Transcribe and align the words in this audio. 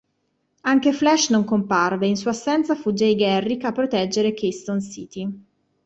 Anche 0.61 0.93
Flash 0.93 1.29
non 1.29 1.43
comparve: 1.43 2.07
in 2.07 2.15
sua 2.17 2.31
assenza 2.31 2.73
fu 2.73 2.91
Jay 2.91 3.13
Garrick 3.13 3.65
a 3.65 3.71
proteggere 3.71 4.33
Keystone 4.33 4.81
City. 4.81 5.31